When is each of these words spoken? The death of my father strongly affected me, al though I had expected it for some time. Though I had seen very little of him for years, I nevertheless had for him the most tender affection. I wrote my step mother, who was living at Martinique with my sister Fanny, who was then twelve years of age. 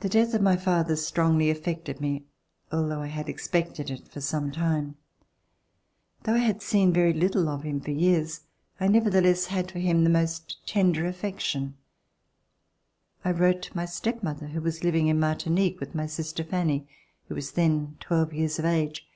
The 0.00 0.08
death 0.08 0.34
of 0.34 0.42
my 0.42 0.56
father 0.56 0.96
strongly 0.96 1.50
affected 1.50 2.00
me, 2.00 2.24
al 2.72 2.88
though 2.88 3.00
I 3.02 3.06
had 3.06 3.28
expected 3.28 3.88
it 3.88 4.08
for 4.08 4.20
some 4.20 4.50
time. 4.50 4.96
Though 6.24 6.34
I 6.34 6.38
had 6.38 6.62
seen 6.62 6.92
very 6.92 7.12
little 7.12 7.48
of 7.48 7.62
him 7.62 7.80
for 7.80 7.92
years, 7.92 8.40
I 8.80 8.88
nevertheless 8.88 9.46
had 9.46 9.70
for 9.70 9.78
him 9.78 10.02
the 10.02 10.10
most 10.10 10.58
tender 10.66 11.06
affection. 11.06 11.76
I 13.24 13.30
wrote 13.30 13.72
my 13.72 13.84
step 13.84 14.20
mother, 14.24 14.48
who 14.48 14.60
was 14.60 14.82
living 14.82 15.08
at 15.08 15.14
Martinique 15.14 15.78
with 15.78 15.94
my 15.94 16.06
sister 16.06 16.42
Fanny, 16.42 16.88
who 17.28 17.36
was 17.36 17.52
then 17.52 17.98
twelve 18.00 18.32
years 18.34 18.58
of 18.58 18.64
age. 18.64 19.06